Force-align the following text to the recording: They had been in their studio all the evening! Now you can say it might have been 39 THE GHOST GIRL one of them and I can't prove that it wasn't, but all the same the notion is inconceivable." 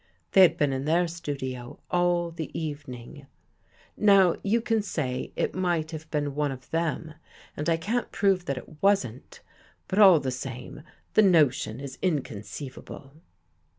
They 0.31 0.41
had 0.41 0.57
been 0.57 0.73
in 0.73 0.85
their 0.85 1.07
studio 1.07 1.79
all 1.91 2.31
the 2.31 2.49
evening! 2.59 3.27
Now 3.95 4.33
you 4.41 4.59
can 4.59 4.81
say 4.81 5.31
it 5.35 5.53
might 5.53 5.91
have 5.91 6.09
been 6.09 6.23
39 6.23 6.23
THE 6.23 6.29
GHOST 6.29 6.31
GIRL 6.31 6.39
one 6.39 6.51
of 6.51 6.69
them 6.71 7.13
and 7.55 7.69
I 7.69 7.77
can't 7.77 8.11
prove 8.11 8.45
that 8.45 8.57
it 8.57 8.81
wasn't, 8.81 9.41
but 9.87 9.99
all 9.99 10.19
the 10.19 10.31
same 10.31 10.81
the 11.13 11.21
notion 11.21 11.79
is 11.79 11.99
inconceivable." 12.01 13.13